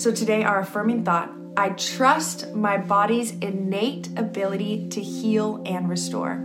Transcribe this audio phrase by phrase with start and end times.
[0.00, 6.42] So today, our affirming thought I trust my body's innate ability to heal and restore.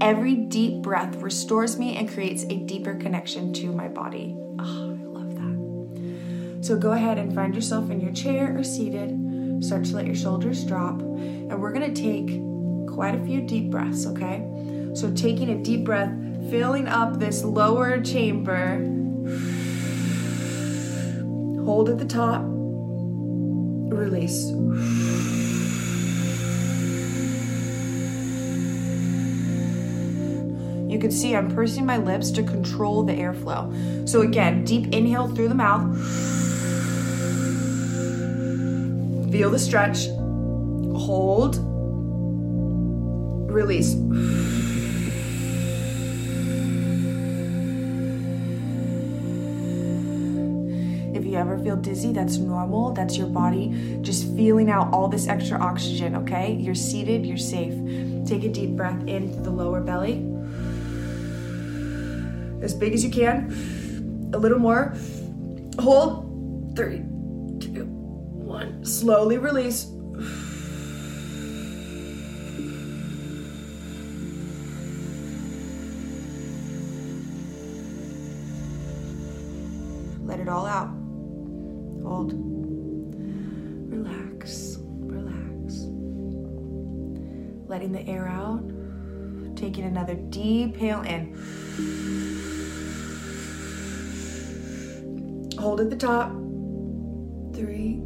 [0.00, 4.34] Every deep breath restores me and creates a deeper connection to my body.
[4.58, 6.64] Oh, I love that.
[6.64, 9.62] So go ahead and find yourself in your chair or seated.
[9.62, 10.98] Start to let your shoulders drop.
[10.98, 12.40] And we're going to take
[12.90, 14.48] quite a few deep breaths, okay?
[14.94, 16.10] So taking a deep breath,
[16.48, 18.76] filling up this lower chamber.
[21.66, 22.53] Hold at the top.
[23.94, 24.50] Release.
[30.90, 34.08] You can see I'm pursing my lips to control the airflow.
[34.08, 35.96] So again, deep inhale through the mouth.
[39.30, 40.06] Feel the stretch.
[40.96, 41.58] Hold.
[43.50, 43.94] Release.
[51.44, 52.92] Ever feel dizzy, that's normal.
[52.92, 56.54] That's your body just feeling out all this extra oxygen, okay?
[56.54, 57.74] You're seated, you're safe.
[58.26, 60.24] Take a deep breath into the lower belly.
[62.62, 64.30] As big as you can.
[64.32, 64.96] A little more.
[65.78, 66.22] Hold.
[66.74, 67.04] Three,
[67.60, 68.84] two, one.
[68.84, 69.93] Slowly release.
[90.74, 91.34] Inhale in.
[95.58, 96.30] Hold at the top.
[97.54, 98.02] Three,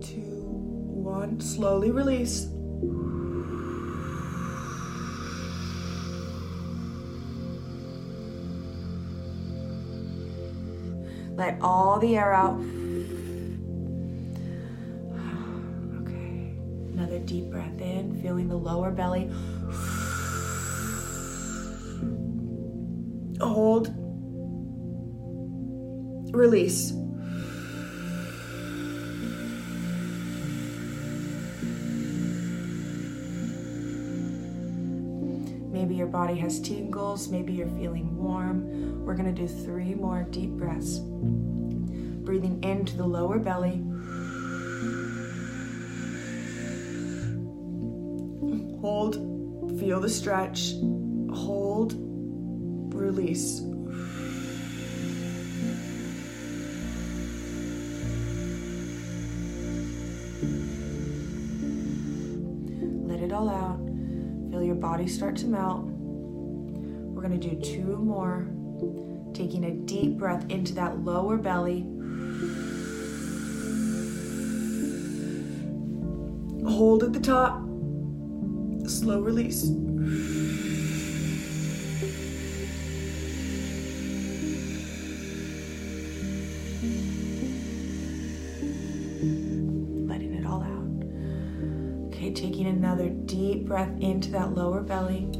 [0.00, 0.44] two,
[0.92, 1.40] one.
[1.40, 2.48] Slowly release.
[11.36, 12.58] Let all the air out.
[16.02, 16.54] Okay.
[16.94, 19.30] Another deep breath in, feeling the lower belly.
[23.40, 23.94] Hold.
[26.34, 26.92] Release.
[35.70, 39.04] Maybe your body has tingles, maybe you're feeling warm.
[39.04, 40.98] We're gonna do three more deep breaths.
[40.98, 43.82] Breathing into the lower belly.
[48.80, 49.14] Hold,
[49.78, 50.72] feel the stretch.
[51.32, 52.07] Hold,
[52.98, 53.60] release.
[63.06, 63.78] Let it all out.
[64.50, 65.84] Feel your body start to melt.
[65.84, 68.48] We're going to do two more.
[69.32, 71.86] Taking a deep breath into that lower belly.
[76.68, 77.62] Hold at the top.
[78.88, 79.70] Slow release.
[92.28, 95.30] Okay, taking another deep breath into that lower belly.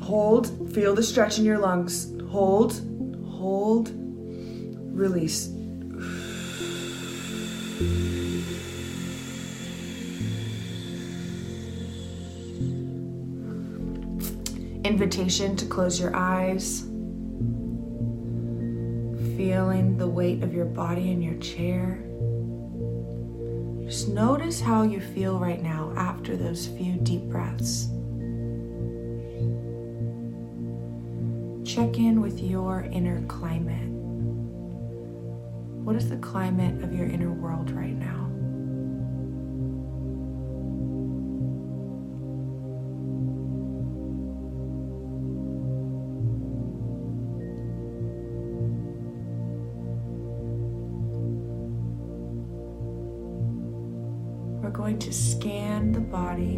[0.00, 2.12] Hold, feel the stretch in your lungs.
[2.28, 2.80] Hold,
[3.28, 5.48] hold, release.
[14.84, 16.84] Invitation to close your eyes.
[19.56, 21.98] Feeling the weight of your body in your chair.
[23.86, 27.86] Just notice how you feel right now after those few deep breaths.
[31.64, 33.88] Check in with your inner climate.
[35.84, 38.25] What is the climate of your inner world right now?
[55.06, 56.56] To scan the body,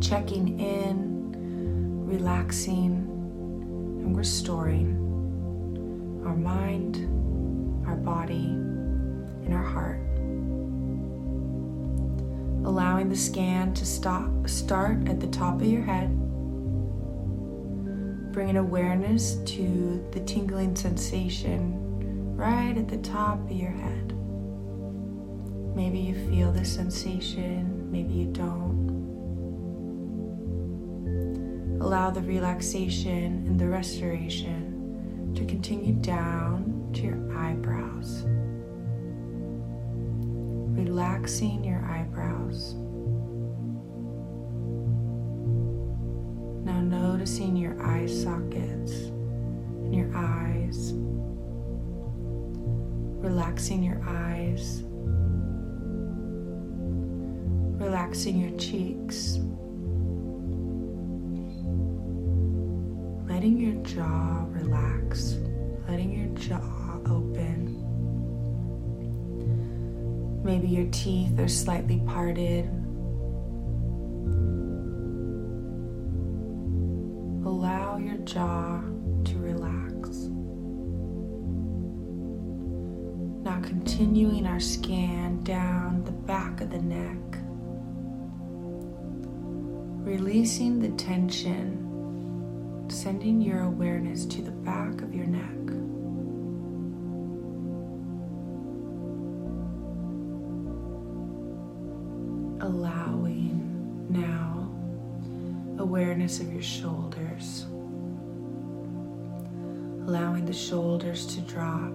[0.00, 2.92] checking in, relaxing,
[4.02, 4.96] and restoring
[6.24, 6.96] our mind,
[7.86, 10.00] our body, and our heart.
[12.66, 16.08] Allowing the scan to stop, start at the top of your head,
[18.32, 24.01] bringing awareness to the tingling sensation right at the top of your head.
[25.74, 28.82] Maybe you feel the sensation, maybe you don't.
[31.80, 38.24] Allow the relaxation and the restoration to continue down to your eyebrows,
[40.78, 42.74] relaxing your eyebrows.
[46.64, 50.92] Now noticing your eye sockets and your eyes,
[53.24, 54.84] relaxing your eyes,
[58.12, 59.38] relaxing your cheeks.
[63.26, 65.38] letting your jaw relax,
[65.88, 67.78] letting your jaw open.
[70.44, 72.66] Maybe your teeth are slightly parted.
[77.46, 78.82] Allow your jaw
[79.24, 80.28] to relax.
[83.42, 87.31] Now, continuing our scan down the back of the neck,
[90.12, 95.56] releasing the tension sending your awareness to the back of your neck.
[102.60, 104.70] Allowing now
[105.78, 107.64] awareness of your shoulders.
[110.06, 111.90] Allowing the shoulders to drop.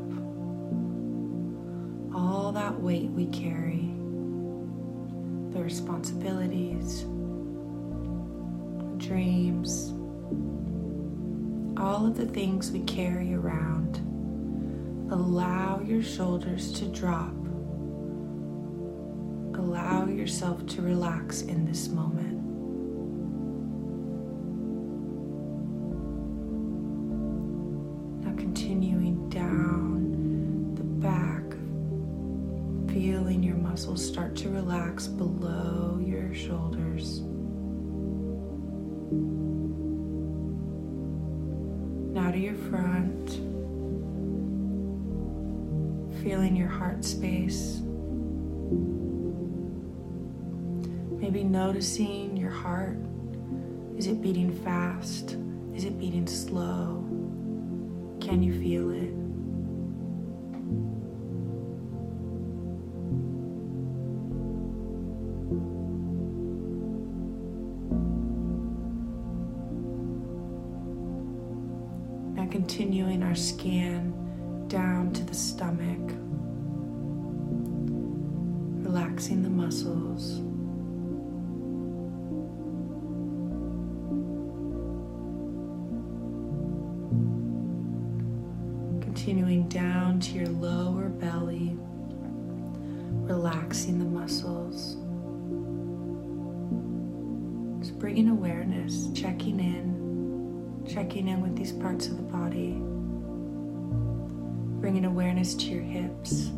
[2.15, 3.91] All that weight we carry,
[5.53, 7.05] the responsibilities,
[9.07, 9.93] dreams,
[11.79, 13.97] all of the things we carry around.
[15.09, 17.33] Allow your shoulders to drop.
[19.55, 22.36] Allow yourself to relax in this moment.
[42.17, 43.29] To your front,
[46.23, 47.81] feeling your heart space.
[51.21, 52.97] Maybe noticing your heart.
[53.97, 55.37] Is it beating fast?
[55.75, 57.05] Is it beating slow?
[58.19, 59.06] Can you feel it?
[79.17, 80.37] Relaxing the muscles.
[89.01, 91.75] Continuing down to your lower belly,
[93.23, 94.97] relaxing the muscles.
[97.81, 99.97] Just bringing awareness, checking in
[100.87, 102.79] checking in with these parts of the body,
[104.79, 106.51] bringing awareness to your hips,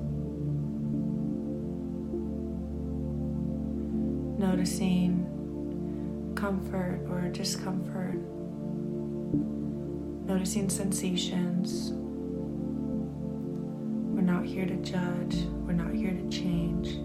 [4.59, 8.15] noticing comfort or discomfort,
[10.27, 11.93] noticing sensations.
[14.13, 16.97] We're not here to judge, we're not here to change,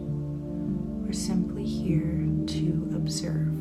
[1.06, 3.52] we're simply here to observe.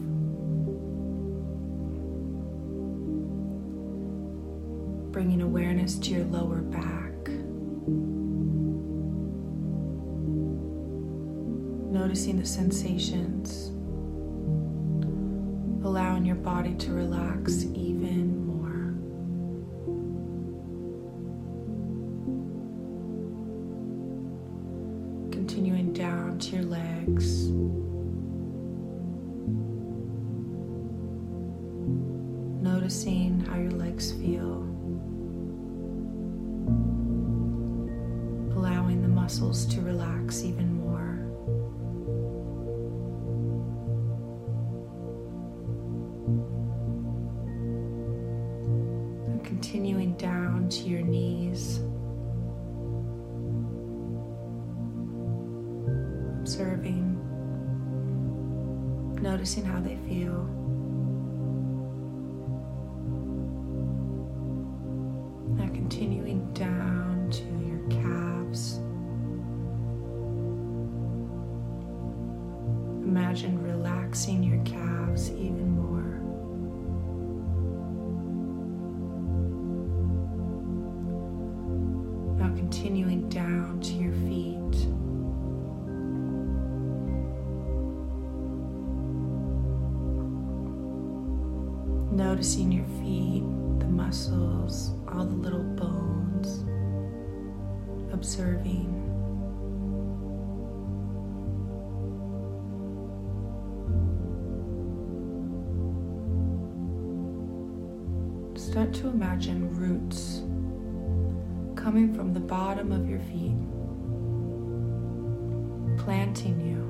[5.12, 7.14] bringing awareness to your lower back.
[11.94, 13.73] Noticing the sensations,
[16.14, 18.94] allowing your body to relax even more.
[25.32, 27.48] Continuing down to your legs.
[32.62, 34.62] Noticing how your legs feel.
[38.56, 41.13] Allowing the muscles to relax even more.
[65.94, 68.78] Continuing down to your calves.
[73.06, 76.20] Imagine relaxing your calves even more.
[82.40, 84.88] Now continuing down to your feet.
[92.12, 93.44] Noticing your feet,
[93.80, 96.66] the muscles all the little bones,
[98.12, 98.90] observing.
[108.56, 110.42] Start to imagine roots
[111.76, 113.54] coming from the bottom of your feet,
[116.04, 116.82] planting you,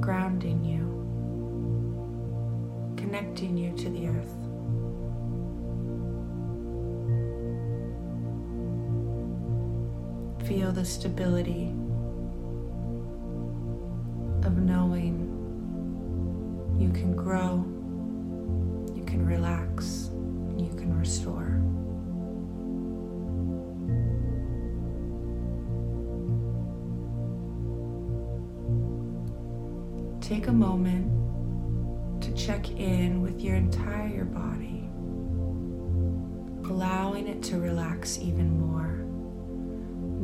[0.00, 0.82] grounding you,
[2.96, 4.43] connecting you to the earth.
[10.46, 11.72] Feel the stability
[14.44, 15.30] of knowing
[16.78, 17.64] you can grow,
[18.94, 20.10] you can relax,
[20.58, 21.62] you can restore.
[30.20, 31.10] Take a moment
[32.22, 34.84] to check in with your entire body,
[36.70, 39.03] allowing it to relax even more,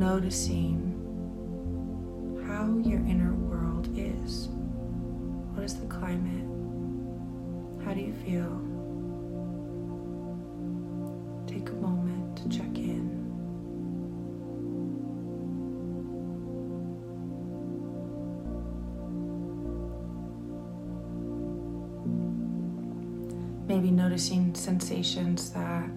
[0.01, 0.97] noticing
[2.47, 4.47] how your inner world is.
[5.53, 6.47] What is the climate?
[7.85, 8.49] How do you feel?
[11.45, 13.21] Take a moment to check in.
[23.67, 25.87] Maybe noticing sensations that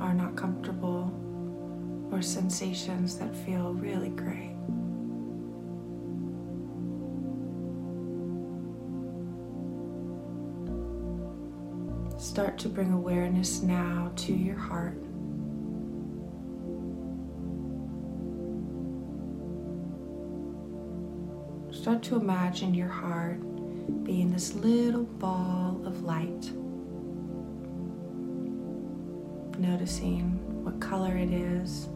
[0.00, 1.12] are not comfortable
[2.10, 4.54] or sensations that feel really great.
[12.18, 14.98] Start to bring awareness now to your heart.
[21.70, 23.40] Start to imagine your heart
[24.04, 26.50] being this little ball of light.
[29.58, 31.88] Noticing what color it is,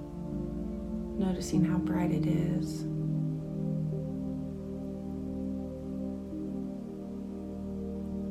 [1.19, 2.83] noticing how bright it is.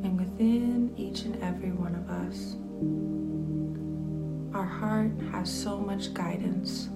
[0.03, 2.55] And within each and every one of us,
[4.55, 6.89] our heart has so much guidance.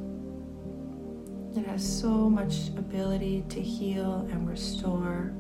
[1.56, 5.34] It has so much ability to heal and restore.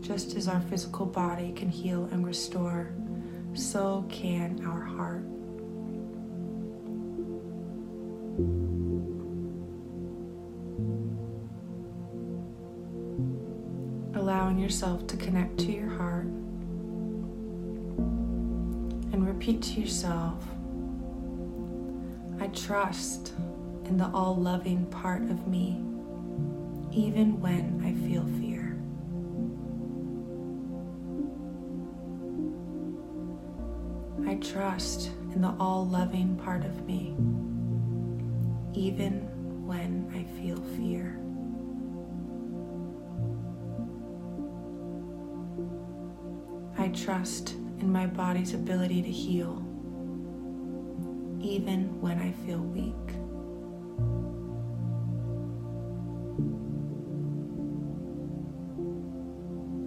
[0.00, 2.94] Just as our physical body can heal and restore,
[3.54, 5.23] so can our heart.
[14.64, 16.24] Yourself to connect to your heart
[19.12, 20.42] and repeat to yourself
[22.40, 23.34] I trust
[23.84, 25.82] in the all loving part of me,
[26.92, 28.74] even when I feel fear.
[34.26, 37.14] I trust in the all loving part of me,
[38.74, 39.28] even
[39.66, 41.23] when I feel fear.
[46.94, 49.56] Trust in my body's ability to heal,
[51.42, 52.94] even when I feel weak.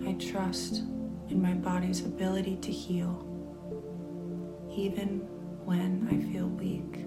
[0.07, 0.83] I trust
[1.29, 3.23] in my body's ability to heal,
[4.75, 5.19] even
[5.63, 7.05] when I feel weak.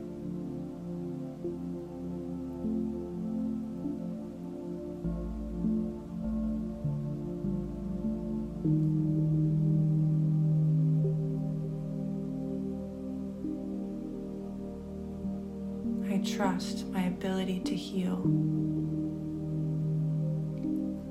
[17.20, 18.16] Ability to heal.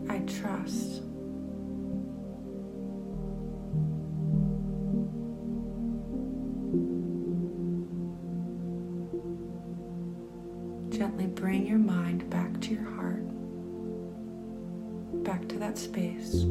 [0.09, 1.03] I trust.
[10.89, 13.23] Gently bring your mind back to your heart,
[15.23, 16.43] back to that space.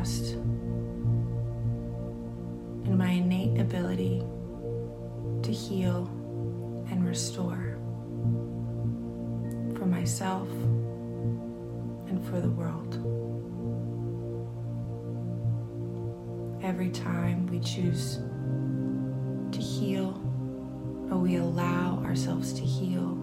[0.00, 0.32] Trust
[2.86, 4.22] in my innate ability
[5.42, 6.06] to heal
[6.90, 7.76] and restore
[9.76, 10.48] for myself
[12.08, 12.94] and for the world.
[16.64, 18.20] Every time we choose
[19.52, 20.18] to heal
[21.10, 23.18] or we allow ourselves to heal,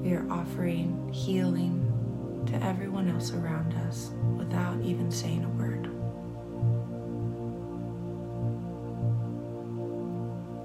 [0.00, 1.87] we are offering healing
[2.46, 5.90] to everyone else around us without even saying a word.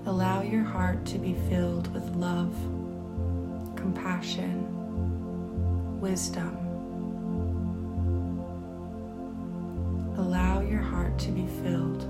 [0.05, 2.53] Allow your heart to be filled with love,
[3.75, 4.67] compassion,
[5.99, 6.57] wisdom.
[10.17, 12.03] Allow your heart to be filled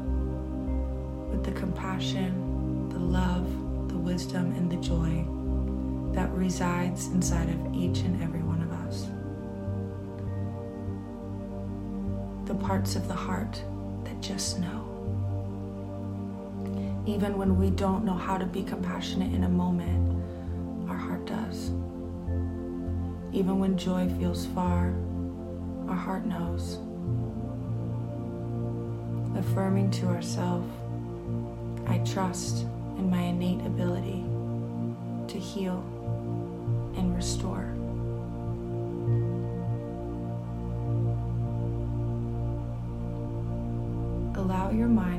[1.29, 3.48] with the compassion, the love,
[3.89, 5.25] the wisdom, and the joy
[6.13, 8.73] that resides inside of each and every one of us.
[12.54, 13.64] The parts of the heart
[14.04, 14.86] that just know.
[17.08, 20.24] Even when we don't know how to be compassionate in a moment,
[20.88, 21.72] our heart does.
[23.34, 24.94] Even when joy feels far,
[25.88, 26.78] our heart knows.
[29.36, 30.72] Affirming to ourselves,
[31.88, 32.68] I trust
[33.00, 34.24] in my innate ability
[35.28, 35.84] to heal
[36.98, 37.73] and restore.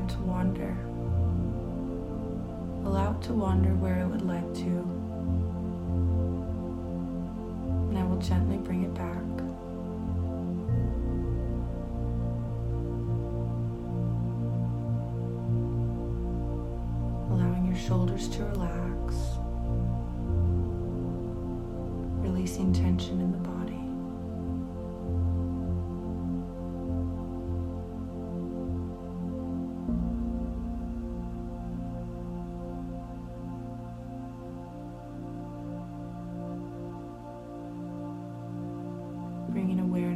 [0.09, 0.77] To wander.
[2.85, 4.73] Allow it to wander where it would like to.
[7.89, 9.23] And I will gently bring it back.
[17.31, 18.85] Allowing your shoulders to relax
[22.25, 23.64] releasing tension in the body.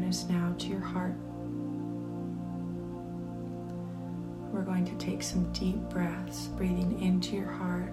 [0.08, 1.14] Awareness now to your heart.
[4.52, 7.92] We're going to take some deep breaths, breathing into your heart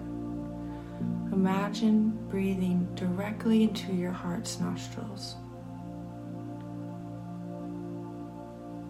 [1.32, 5.34] Imagine breathing directly into your heart's nostrils.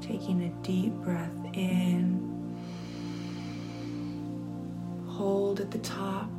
[0.00, 2.54] Taking a deep breath in.
[5.08, 6.30] Hold at the top.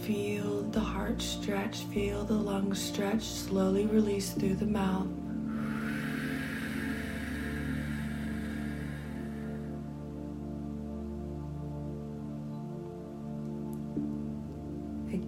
[0.00, 1.84] Feel the heart stretch.
[1.92, 3.22] Feel the lungs stretch.
[3.22, 5.08] Slowly release through the mouth.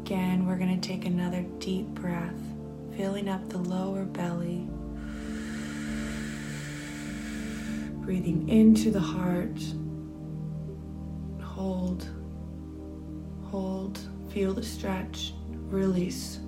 [0.00, 2.38] Again, we're going to take another deep breath,
[2.94, 4.68] filling up the lower belly.
[8.04, 9.58] Breathing into the heart.
[11.42, 12.06] Hold,
[13.44, 16.38] hold, feel the stretch, release.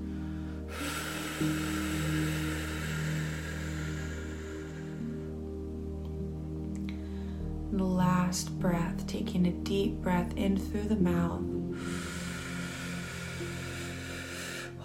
[7.73, 11.56] The last breath, taking a deep breath in through the mouth.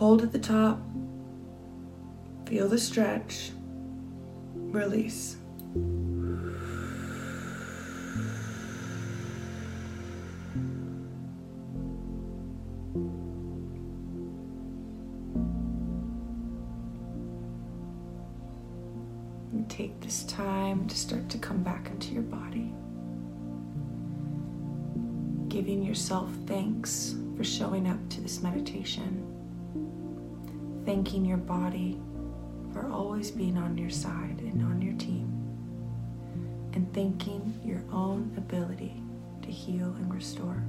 [0.01, 0.81] Hold at the top.
[2.47, 3.51] Feel the stretch.
[4.55, 5.37] Release.
[19.51, 22.73] And take this time to start to come back into your body.
[25.47, 29.27] Giving yourself thanks for showing up to this meditation
[30.91, 31.97] thanking your body
[32.73, 35.25] for always being on your side and on your team,
[36.73, 39.01] and thanking your own ability
[39.41, 40.61] to heal and restore.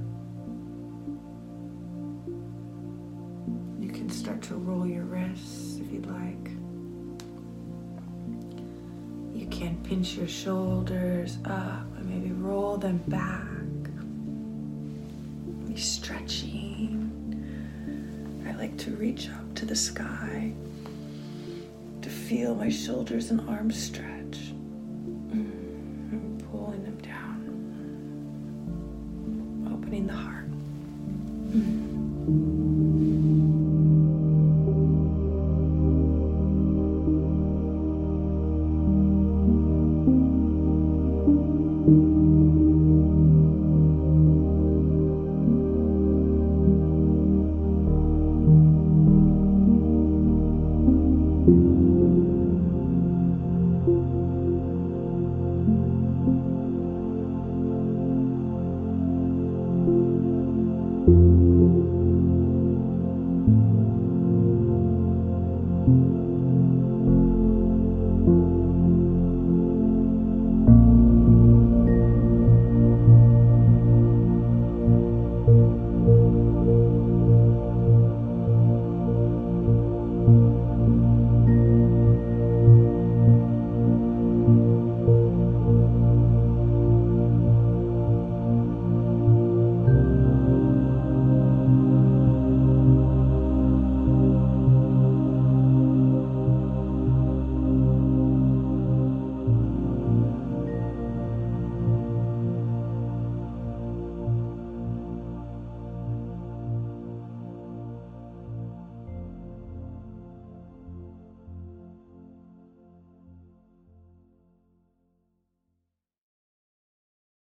[3.81, 6.51] You can start to roll your wrists if you'd like.
[9.37, 13.43] You can pinch your shoulders up and maybe roll them back.
[15.67, 17.09] Be stretching.
[18.47, 20.51] I like to reach up to the sky
[22.01, 24.12] to feel my shoulders and arms stretch.